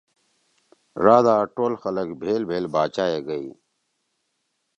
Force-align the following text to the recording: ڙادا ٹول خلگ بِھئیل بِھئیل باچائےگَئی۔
ڙادا 1.03 1.37
ٹول 1.55 1.73
خلگ 1.81 2.09
بِھئیل 2.19 2.43
بِھئیل 2.49 2.65
باچائےگَئی۔ 2.73 3.47